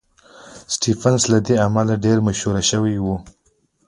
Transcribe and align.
سټېفنس 0.73 1.21
له 1.33 1.39
دې 1.47 1.55
امله 1.67 1.93
ډېر 2.05 2.17
مشهور 2.27 2.55
شوی 2.71 2.95
و. 2.99 3.05